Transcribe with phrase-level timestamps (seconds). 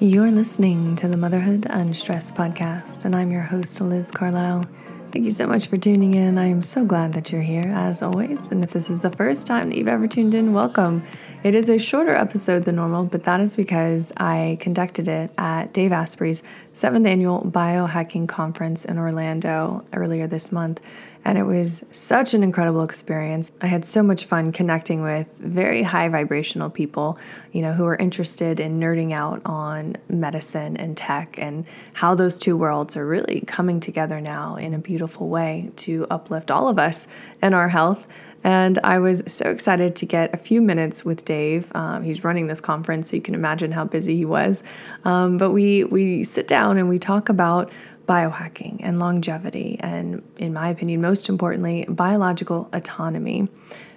[0.00, 4.64] You're listening to the Motherhood Unstressed podcast, and I'm your host, Liz Carlisle.
[5.12, 6.36] Thank you so much for tuning in.
[6.36, 8.50] I am so glad that you're here, as always.
[8.50, 11.04] And if this is the first time that you've ever tuned in, welcome.
[11.44, 15.72] It is a shorter episode than normal, but that is because I conducted it at
[15.72, 16.42] Dave Asprey's
[16.72, 20.80] seventh annual biohacking conference in Orlando earlier this month
[21.24, 23.50] and it was such an incredible experience.
[23.60, 27.18] I had so much fun connecting with very high vibrational people,
[27.52, 32.38] you know, who are interested in nerding out on medicine and tech and how those
[32.38, 36.78] two worlds are really coming together now in a beautiful way to uplift all of
[36.78, 37.06] us
[37.40, 38.06] and our health.
[38.46, 41.72] And I was so excited to get a few minutes with Dave.
[41.74, 44.62] Um, he's running this conference, so you can imagine how busy he was.
[45.06, 47.72] Um, but we we sit down and we talk about
[48.06, 53.48] biohacking and longevity, and in my opinion, most importantly, biological autonomy.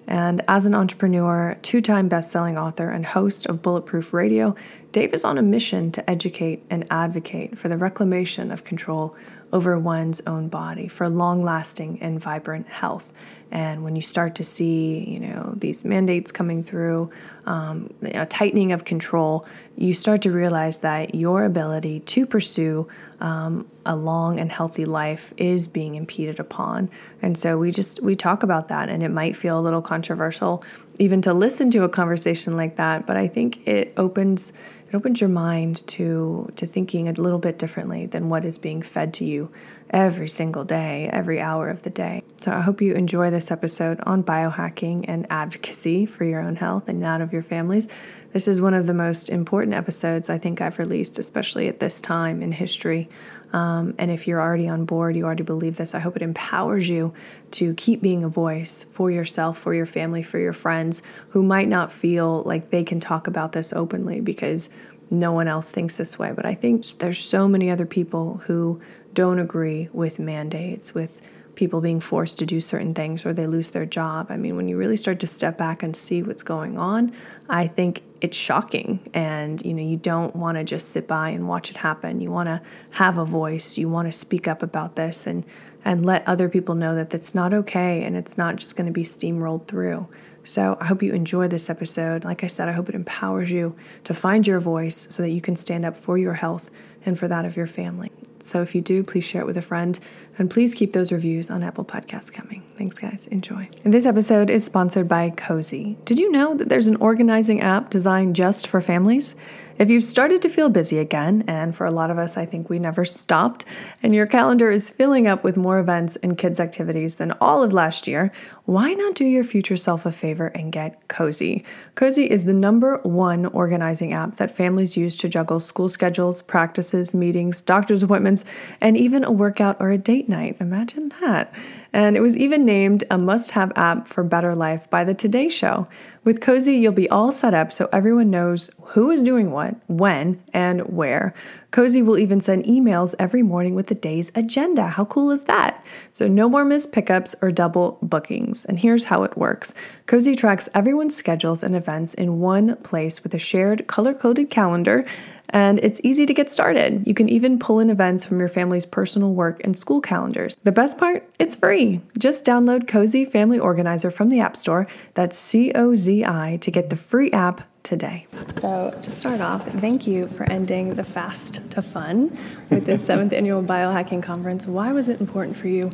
[0.07, 4.55] And as an entrepreneur, two time best selling author, and host of Bulletproof Radio,
[4.93, 9.15] Dave is on a mission to educate and advocate for the reclamation of control
[9.53, 13.13] over one's own body for long lasting and vibrant health.
[13.49, 17.09] And when you start to see, you know, these mandates coming through,
[17.45, 19.45] um, a tightening of control,
[19.77, 22.87] you start to realize that your ability to pursue
[23.21, 26.89] um, a long and healthy life is being impeded upon.
[27.21, 30.63] And so we just we talk about that, and it might feel a little controversial
[30.99, 33.05] even to listen to a conversation like that.
[33.05, 34.53] But I think it opens
[34.87, 38.81] it opens your mind to to thinking a little bit differently than what is being
[38.81, 39.51] fed to you
[39.89, 42.21] every single day, every hour of the day.
[42.37, 46.89] So I hope you enjoy this episode on biohacking and advocacy for your own health
[46.89, 47.87] and that of your families.
[48.33, 52.01] This is one of the most important episodes I think I've released, especially at this
[52.01, 53.09] time in history.
[53.53, 56.87] Um, and if you're already on board, you already believe this, I hope it empowers
[56.87, 57.13] you
[57.51, 61.67] to keep being a voice for yourself, for your family, for your friends who might
[61.67, 64.69] not feel like they can talk about this openly because
[65.09, 66.33] no one else thinks this way.
[66.35, 68.81] But I think there's so many other people who
[69.13, 71.21] don't agree with mandates, with
[71.57, 74.27] people being forced to do certain things or they lose their job.
[74.29, 77.11] I mean, when you really start to step back and see what's going on,
[77.49, 81.49] I think it's shocking and you know, you don't want to just sit by and
[81.49, 82.21] watch it happen.
[82.21, 83.77] You want to have a voice.
[83.77, 85.43] You want to speak up about this and
[85.83, 88.93] and let other people know that that's not okay and it's not just going to
[88.93, 90.07] be steamrolled through.
[90.43, 92.23] So, I hope you enjoy this episode.
[92.23, 93.75] Like I said, I hope it empowers you
[94.05, 96.69] to find your voice so that you can stand up for your health
[97.05, 98.11] and for that of your family.
[98.47, 99.99] So if you do, please share it with a friend.
[100.39, 102.63] And please keep those reviews on Apple Podcasts coming.
[102.77, 103.27] Thanks, guys.
[103.27, 103.67] Enjoy.
[103.83, 105.97] And this episode is sponsored by Cozi.
[106.05, 109.35] Did you know that there's an organizing app designed just for families?
[109.79, 112.67] If you've started to feel busy again, and for a lot of us, I think
[112.67, 113.63] we never stopped,
[114.01, 117.73] and your calendar is filling up with more events and kids' activities than all of
[117.73, 118.31] last year,
[118.65, 121.63] why not do your future self a favor and get Cozi?
[121.95, 127.13] Cozi is the number one organizing app that families use to juggle school schedules, practices,
[127.13, 128.36] meetings, doctor's appointments,
[128.81, 130.57] and even a workout or a date night.
[130.59, 131.53] Imagine that.
[131.93, 135.49] And it was even named a must have app for better life by the Today
[135.49, 135.87] Show.
[136.25, 140.41] With Cozi, you'll be all set up so everyone knows who is doing what, when,
[140.53, 141.33] and where.
[141.71, 144.87] Cozi will even send emails every morning with the day's agenda.
[144.87, 145.83] How cool is that?
[146.11, 148.65] So, no more missed pickups or double bookings.
[148.65, 149.73] And here's how it works
[150.05, 155.05] Cozi tracks everyone's schedules and events in one place with a shared color coded calendar
[155.49, 157.05] and it's easy to get started.
[157.07, 160.55] You can even pull in events from your family's personal work and school calendars.
[160.63, 161.27] The best part?
[161.39, 162.01] It's free.
[162.17, 164.87] Just download Cozi Family Organizer from the App Store.
[165.13, 168.27] That's C O Z I to get the free app today.
[168.51, 172.37] So, to start off, thank you for ending the fast to fun
[172.69, 174.67] with this seventh annual biohacking conference.
[174.67, 175.91] Why was it important for you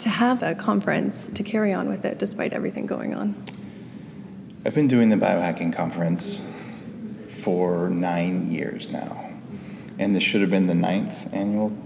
[0.00, 3.34] to have a conference to carry on with it despite everything going on?
[4.64, 6.42] I've been doing the biohacking conference
[7.40, 9.30] for nine years now.
[9.98, 11.76] And this should have been the ninth annual,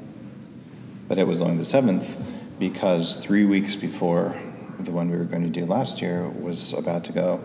[1.08, 2.20] but it was only the seventh
[2.58, 4.36] because three weeks before
[4.80, 7.40] the one we were going to do last year was about to go,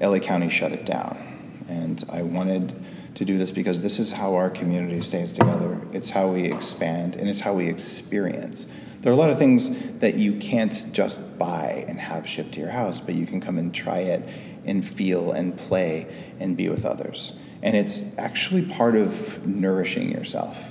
[0.00, 1.64] LA County shut it down.
[1.68, 2.74] And I wanted
[3.16, 5.80] to do this because this is how our community stays together.
[5.92, 8.66] It's how we expand and it's how we experience.
[9.00, 12.60] There are a lot of things that you can't just buy and have shipped to
[12.60, 14.28] your house, but you can come and try it
[14.68, 16.06] and feel and play
[16.38, 17.32] and be with others.
[17.62, 20.70] And it's actually part of nourishing yourself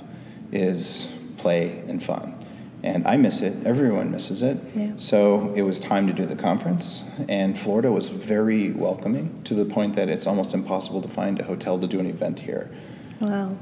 [0.52, 2.34] is play and fun.
[2.82, 3.66] And I miss it.
[3.66, 4.56] Everyone misses it.
[4.74, 4.92] Yeah.
[4.96, 7.04] So it was time to do the conference.
[7.28, 11.44] And Florida was very welcoming to the point that it's almost impossible to find a
[11.44, 12.70] hotel to do an event here.
[13.20, 13.56] Wow.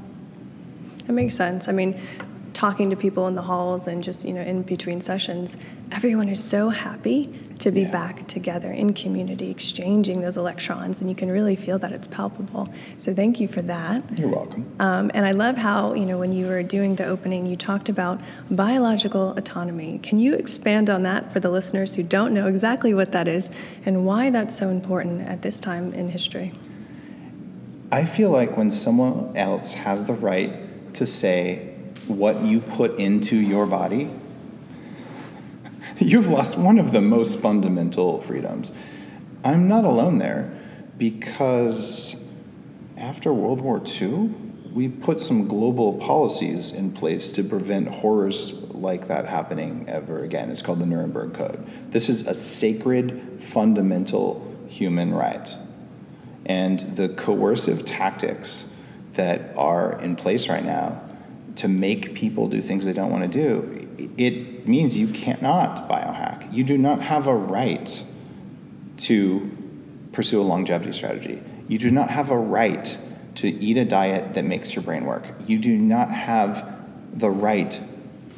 [1.07, 1.67] That makes sense.
[1.67, 1.99] I mean,
[2.53, 5.57] talking to people in the halls and just, you know, in between sessions,
[5.91, 7.91] everyone is so happy to be Yeah.
[7.91, 12.69] back together in community, exchanging those electrons, and you can really feel that it's palpable.
[12.99, 14.03] So thank you for that.
[14.17, 14.65] You're welcome.
[14.79, 17.89] Um, and I love how, you know, when you were doing the opening, you talked
[17.89, 18.19] about
[18.51, 19.99] biological autonomy.
[20.03, 23.49] Can you expand on that for the listeners who don't know exactly what that is
[23.85, 26.53] and why that's so important at this time in history?
[27.91, 31.73] I feel like when someone else has the right to say
[32.07, 34.09] what you put into your body,
[35.99, 38.71] you've lost one of the most fundamental freedoms.
[39.43, 40.55] I'm not alone there
[40.97, 42.15] because
[42.97, 44.31] after World War II,
[44.73, 50.51] we put some global policies in place to prevent horrors like that happening ever again.
[50.51, 51.65] It's called the Nuremberg Code.
[51.91, 55.55] This is a sacred, fundamental human right.
[56.45, 58.71] And the coercive tactics
[59.13, 61.06] that are in place right now
[61.57, 63.87] to make people do things they don't want to do,
[64.17, 66.51] it means you cannot biohack.
[66.53, 68.03] You do not have a right
[68.97, 69.51] to
[70.11, 71.41] pursue a longevity strategy.
[71.67, 72.97] You do not have a right
[73.35, 75.23] to eat a diet that makes your brain work.
[75.45, 76.75] You do not have
[77.13, 77.79] the right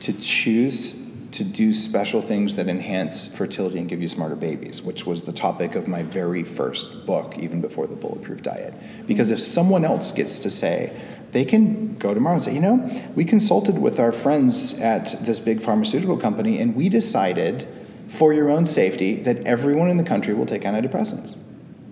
[0.02, 0.96] to choose
[1.32, 5.32] to do special things that enhance fertility and give you smarter babies, which was the
[5.32, 8.74] topic of my very first book, even before the Bulletproof Diet.
[9.06, 11.00] Because if someone else gets to say,
[11.32, 15.40] they can go tomorrow and say, you know, we consulted with our friends at this
[15.40, 17.68] big pharmaceutical company and we decided,
[18.08, 21.36] for your own safety, that everyone in the country will take antidepressants.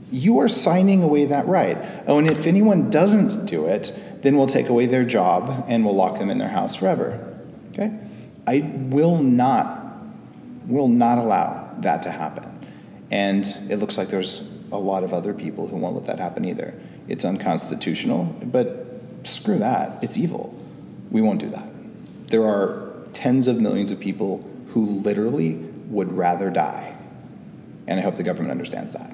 [0.09, 1.77] You are signing away that right.
[2.07, 5.95] Oh, and if anyone doesn't do it, then we'll take away their job and we'll
[5.95, 7.39] lock them in their house forever.
[7.73, 7.97] Okay?
[8.47, 9.77] I will not
[10.67, 12.67] will not allow that to happen.
[13.09, 16.45] And it looks like there's a lot of other people who won't let that happen
[16.45, 16.73] either.
[17.07, 18.86] It's unconstitutional, but
[19.23, 20.03] screw that.
[20.03, 20.53] It's evil.
[21.11, 21.69] We won't do that.
[22.27, 25.55] There are tens of millions of people who literally
[25.89, 26.95] would rather die.
[27.87, 29.11] And I hope the government understands that.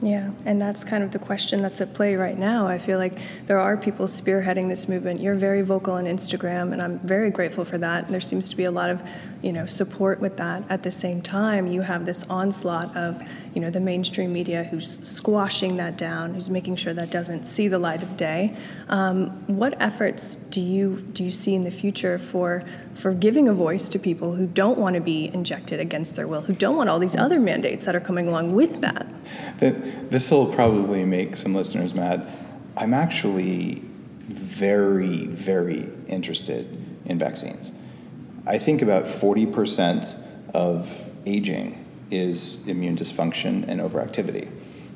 [0.00, 2.68] Yeah, and that's kind of the question that's at play right now.
[2.68, 3.14] I feel like
[3.46, 5.20] there are people spearheading this movement.
[5.20, 8.04] You're very vocal on Instagram, and I'm very grateful for that.
[8.04, 9.02] And There seems to be a lot of,
[9.42, 10.62] you know, support with that.
[10.70, 13.20] At the same time, you have this onslaught of,
[13.54, 17.68] you know, the mainstream media who's squashing that down, who's making sure that doesn't see
[17.68, 18.56] the light of day.
[18.88, 22.64] Um, what efforts do you do you see in the future for
[22.94, 26.42] for giving a voice to people who don't want to be injected against their will,
[26.42, 29.06] who don't want all these other mandates that are coming along with that?
[29.60, 32.26] This will probably make some listeners mad.
[32.76, 33.82] I'm actually
[34.28, 36.66] very, very interested
[37.04, 37.72] in vaccines.
[38.46, 40.14] I think about 40%
[40.54, 44.50] of aging is immune dysfunction and overactivity.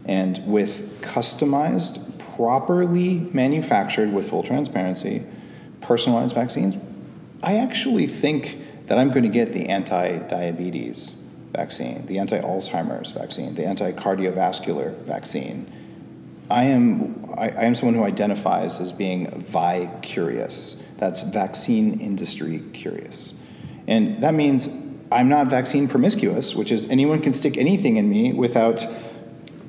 [0.04, 5.24] And with customized, properly manufactured, with full transparency,
[5.80, 6.78] personalized vaccines,
[7.42, 11.16] I actually think that I'm going to get the anti diabetes
[11.52, 15.70] vaccine, the anti Alzheimer's vaccine, the anti cardiovascular vaccine.
[16.50, 20.82] I am, I, I am someone who identifies as being vi curious.
[20.98, 23.34] That's vaccine industry curious.
[23.86, 24.68] And that means
[25.12, 28.86] I'm not vaccine promiscuous, which is anyone can stick anything in me without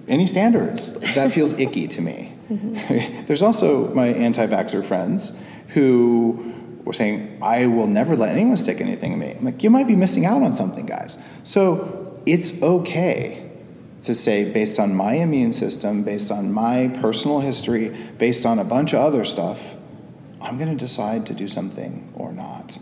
[0.08, 0.94] any standards.
[1.16, 2.34] That feels icky to me.
[2.50, 3.26] Mm-hmm.
[3.26, 5.34] There's also my anti vaxxer friends
[5.70, 9.32] who were saying, I will never let anyone stick anything in me.
[9.32, 11.18] I'm like, you might be missing out on something, guys.
[11.44, 13.50] So it's okay
[14.04, 18.64] to say, based on my immune system, based on my personal history, based on a
[18.64, 19.76] bunch of other stuff,
[20.42, 22.78] I'm going to decide to do something or not.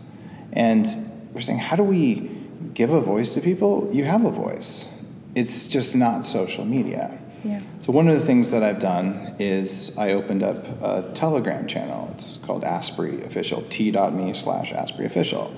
[0.52, 0.86] And
[1.32, 2.31] we're saying, how do we
[2.74, 3.88] give a voice to people?
[3.92, 4.88] You have a voice.
[5.34, 7.18] It's just not social media.
[7.44, 7.60] Yeah.
[7.80, 12.08] So one of the things that I've done is I opened up a Telegram channel.
[12.12, 15.54] It's called Asprey Official, t.me slash Asprey Official.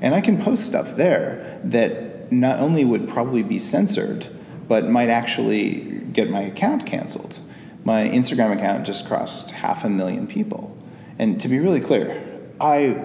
[0.00, 4.28] And I can post stuff there that not only would probably be censored,
[4.66, 7.40] but might actually get my account canceled.
[7.84, 10.76] My Instagram account just crossed half a million people.
[11.18, 12.22] And to be really clear,
[12.60, 12.96] I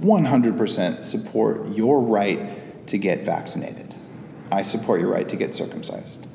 [0.00, 2.40] 100% support your right
[2.86, 3.94] to get vaccinated.
[4.50, 6.26] I support your right to get circumcised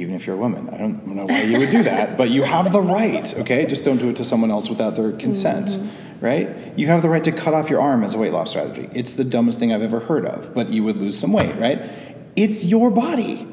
[0.00, 0.68] even if you're a woman.
[0.70, 3.66] I don't know why you would do that, but you have the right, okay?
[3.66, 6.24] Just don't do it to someone else without their consent, mm-hmm.
[6.24, 6.78] right?
[6.78, 8.88] You have the right to cut off your arm as a weight loss strategy.
[8.94, 11.82] It's the dumbest thing I've ever heard of, but you would lose some weight, right?
[12.36, 13.46] It's your body.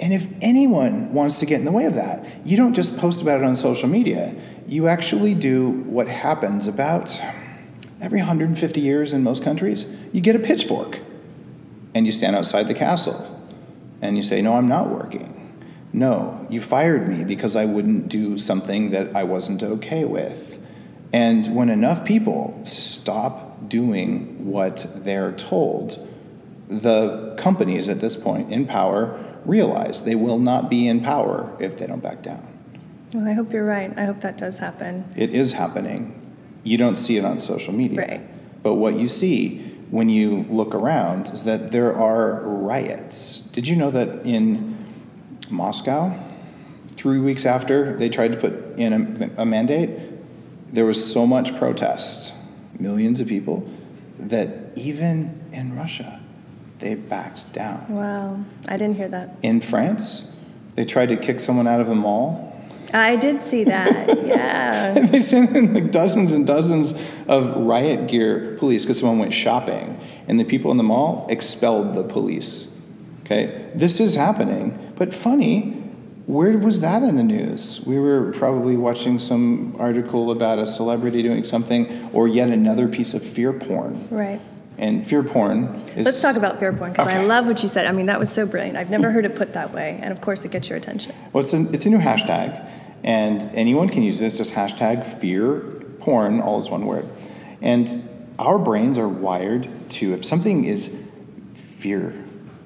[0.00, 3.22] And if anyone wants to get in the way of that, you don't just post
[3.22, 4.34] about it on social media.
[4.66, 7.20] You actually do what happens about
[8.00, 9.86] every 150 years in most countries.
[10.12, 10.98] You get a pitchfork
[11.94, 13.28] and you stand outside the castle
[14.00, 15.38] and you say, No, I'm not working.
[15.92, 20.58] No, you fired me because I wouldn't do something that I wasn't okay with.
[21.12, 26.08] And when enough people stop doing what they're told,
[26.68, 31.76] the companies at this point in power realize they will not be in power if
[31.76, 32.46] they don't back down.
[33.12, 33.92] Well, I hope you're right.
[33.98, 35.12] I hope that does happen.
[35.16, 36.18] It is happening.
[36.62, 38.00] You don't see it on social media.
[38.00, 38.62] Right.
[38.62, 43.40] But what you see when you look around is that there are riots.
[43.52, 44.74] Did you know that in
[45.50, 46.18] Moscow,
[46.88, 49.90] three weeks after they tried to put in a, a mandate,
[50.72, 52.32] there was so much protest,
[52.78, 53.68] millions of people,
[54.18, 56.22] that even in Russia,
[56.78, 57.84] they backed down.
[57.90, 59.36] Wow, I didn't hear that.
[59.42, 60.34] In France,
[60.74, 62.51] they tried to kick someone out of a mall.
[62.92, 64.96] I did see that, yeah.
[64.96, 66.94] and they sent in like dozens and dozens
[67.28, 71.94] of riot gear police because someone went shopping, and the people in the mall expelled
[71.94, 72.68] the police.
[73.24, 74.92] Okay, this is happening.
[74.96, 75.82] But funny,
[76.26, 77.80] where was that in the news?
[77.84, 83.14] We were probably watching some article about a celebrity doing something, or yet another piece
[83.14, 84.06] of fear porn.
[84.10, 84.40] Right.
[84.78, 85.64] And fear porn
[85.96, 86.06] is.
[86.06, 87.18] Let's talk about fear porn because okay.
[87.18, 87.86] I love what you said.
[87.86, 88.76] I mean, that was so brilliant.
[88.76, 91.14] I've never heard it put that way, and of course, it gets your attention.
[91.32, 92.66] Well, it's a, it's a new hashtag,
[93.04, 94.38] and anyone can use this.
[94.38, 95.60] Just hashtag fear
[95.98, 97.08] porn, all is one word.
[97.60, 100.90] And our brains are wired to, if something is
[101.54, 102.14] fear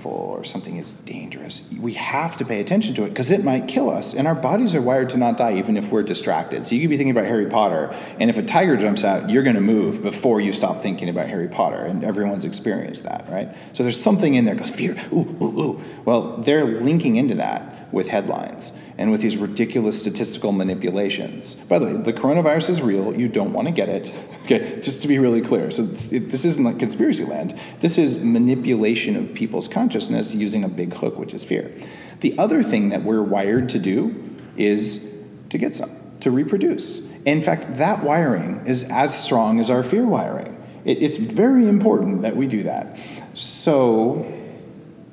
[0.07, 3.91] or something is dangerous, we have to pay attention to it because it might kill
[3.91, 4.15] us.
[4.15, 6.67] And our bodies are wired to not die even if we're distracted.
[6.67, 9.43] So you could be thinking about Harry Potter, and if a tiger jumps out, you're
[9.43, 11.85] going to move before you stop thinking about Harry Potter.
[11.85, 13.49] And everyone's experienced that, right?
[13.73, 15.85] So there's something in there goes fear, ooh, ooh, ooh.
[16.05, 21.55] Well, they're linking into that with headlines and with these ridiculous statistical manipulations.
[21.55, 23.15] By the way, the coronavirus is real.
[23.15, 24.13] You don't want to get it.
[24.47, 25.73] Okay, just to be really clear.
[25.73, 27.59] So it, this isn't like conspiracy land.
[27.81, 31.75] This is manipulation of people's consciousness using a big hook, which is fear.
[32.21, 34.15] The other thing that we're wired to do
[34.57, 35.13] is
[35.49, 37.01] to get some, to reproduce.
[37.25, 40.57] In fact, that wiring is as strong as our fear wiring.
[40.85, 42.97] It, it's very important that we do that.
[43.35, 44.33] So,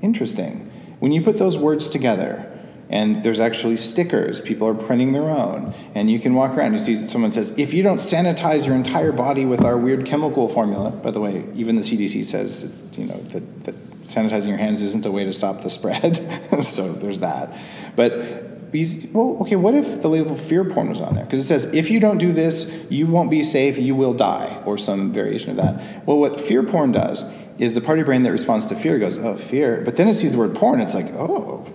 [0.03, 0.69] interesting.
[0.99, 2.52] When you put those words together,
[2.93, 4.39] and there's actually stickers.
[4.39, 5.73] People are printing their own.
[5.95, 9.11] And you can walk around, you see someone says, if you don't sanitize your entire
[9.11, 13.17] body with our weird chemical formula, by the way, even the CDC says, you know,
[13.17, 16.63] that, that sanitizing your hands isn't a way to stop the spread.
[16.63, 17.57] so there's that.
[17.95, 21.25] But these, well, okay, what if the label fear porn was on there?
[21.25, 24.61] Because it says, if you don't do this, you won't be safe, you will die,
[24.67, 26.05] or some variation of that.
[26.05, 27.25] Well, what fear porn does
[27.57, 29.81] is the part of your brain that responds to fear goes, oh, fear.
[29.83, 31.65] But then it sees the word porn, it's like, oh,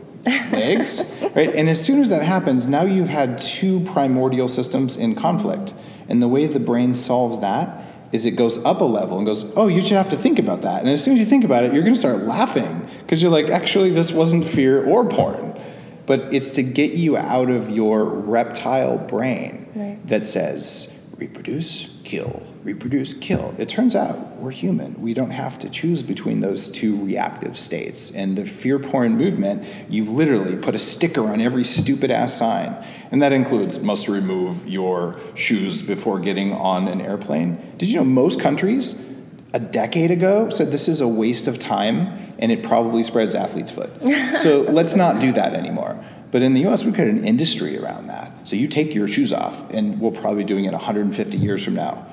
[0.50, 1.54] legs, right?
[1.54, 5.74] And as soon as that happens, now you've had two primordial systems in conflict.
[6.08, 9.52] And the way the brain solves that is it goes up a level and goes,
[9.56, 10.80] oh, you should have to think about that.
[10.80, 13.30] And as soon as you think about it, you're going to start laughing because you're
[13.30, 15.58] like, actually, this wasn't fear or porn.
[16.06, 20.06] But it's to get you out of your reptile brain right.
[20.06, 23.54] that says, reproduce, kill, reproduce, kill.
[23.58, 24.98] It turns out we're human.
[24.98, 28.10] We don't have to choose between those two reactive states.
[28.12, 32.82] And the fear porn movement, you literally put a sticker on every stupid ass sign.
[33.10, 37.58] And that includes must remove your shoes before getting on an airplane.
[37.76, 38.98] Did you know most countries
[39.52, 43.70] a decade ago said this is a waste of time and it probably spreads athlete's
[43.70, 43.90] foot.
[44.38, 46.02] so let's not do that anymore.
[46.30, 48.46] But in the US, we've created an industry around that.
[48.46, 51.74] So you take your shoes off, and we'll probably be doing it 150 years from
[51.74, 52.06] now,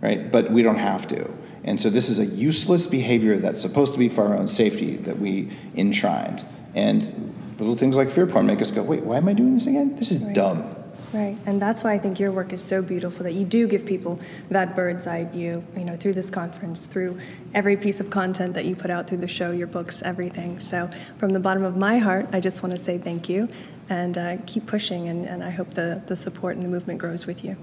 [0.00, 0.30] right?
[0.30, 1.30] But we don't have to.
[1.64, 4.96] And so this is a useless behavior that's supposed to be for our own safety
[4.98, 6.44] that we enshrined.
[6.74, 9.66] And little things like fear porn make us go, wait, why am I doing this
[9.66, 9.94] again?
[9.94, 10.34] This is right.
[10.34, 10.74] dumb.
[11.12, 13.84] Right, and that's why I think your work is so beautiful that you do give
[13.84, 17.20] people that bird's eye view, you know, through this conference, through
[17.52, 20.58] every piece of content that you put out through the show, your books, everything.
[20.58, 23.50] So, from the bottom of my heart, I just want to say thank you
[23.90, 27.26] and uh, keep pushing, and, and I hope the, the support and the movement grows
[27.26, 27.56] with you.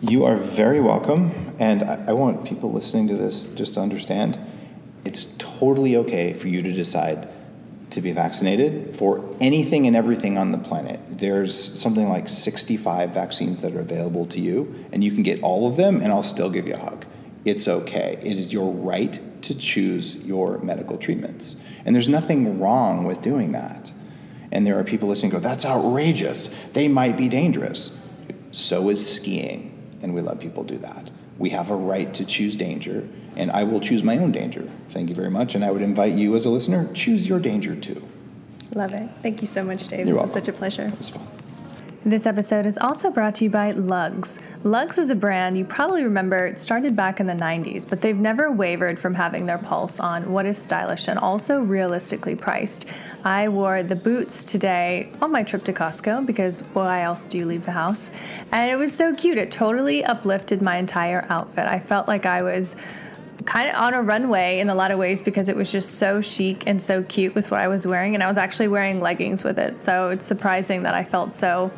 [0.00, 4.38] You are very welcome, and I, I want people listening to this just to understand
[5.04, 7.28] it's totally okay for you to decide
[7.90, 11.00] to be vaccinated for anything and everything on the planet.
[11.10, 15.68] There's something like 65 vaccines that are available to you, and you can get all
[15.68, 17.04] of them, and I'll still give you a hug.
[17.44, 18.18] It's okay.
[18.22, 21.56] It is your right to choose your medical treatments.
[21.84, 23.90] And there's nothing wrong with doing that.
[24.52, 26.50] And there are people listening go, that's outrageous.
[26.72, 27.98] They might be dangerous.
[28.52, 31.10] So is skiing, and we let people do that.
[31.40, 34.68] We have a right to choose danger, and I will choose my own danger.
[34.90, 35.54] Thank you very much.
[35.54, 38.06] And I would invite you as a listener, choose your danger too.
[38.74, 39.08] Love it.
[39.22, 40.00] Thank you so much, Dave.
[40.00, 40.28] You're this welcome.
[40.28, 40.92] is such a pleasure.
[42.02, 44.38] This episode is also brought to you by Lugz.
[44.64, 48.16] Lugz is a brand you probably remember it started back in the 90s, but they've
[48.16, 52.86] never wavered from having their pulse on what is stylish and also realistically priced.
[53.22, 57.44] I wore the boots today on my trip to Costco because why else do you
[57.44, 58.10] leave the house?
[58.50, 59.36] And it was so cute.
[59.36, 61.66] It totally uplifted my entire outfit.
[61.66, 62.76] I felt like I was
[63.44, 66.20] kind of on a runway in a lot of ways because it was just so
[66.20, 68.14] chic and so cute with what I was wearing.
[68.14, 69.80] And I was actually wearing leggings with it.
[69.82, 71.70] So it's surprising that I felt so.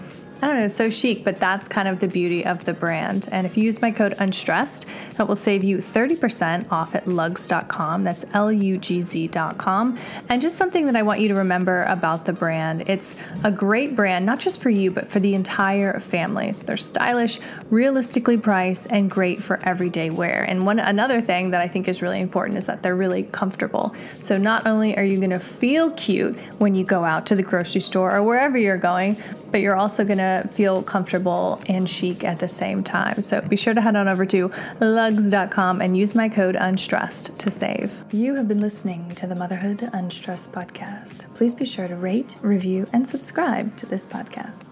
[0.42, 3.28] I don't know, so chic, but that's kind of the beauty of the brand.
[3.30, 8.02] And if you use my code UNSTRESSED, that will save you 30% off at lugz.com.
[8.02, 9.98] That's L U G Z.com.
[10.28, 13.94] And just something that I want you to remember about the brand it's a great
[13.94, 16.52] brand, not just for you, but for the entire family.
[16.52, 17.38] So they're stylish,
[17.70, 20.42] realistically priced, and great for everyday wear.
[20.42, 23.94] And one another thing that I think is really important is that they're really comfortable.
[24.18, 27.42] So not only are you going to feel cute when you go out to the
[27.42, 29.16] grocery store or wherever you're going,
[29.52, 33.22] but you're also going to feel comfortable and chic at the same time.
[33.22, 34.48] So be sure to head on over to
[34.80, 38.02] lugz.com and use my code UNSTRESSED to save.
[38.10, 41.32] You have been listening to the Motherhood Unstressed podcast.
[41.34, 44.71] Please be sure to rate, review, and subscribe to this podcast.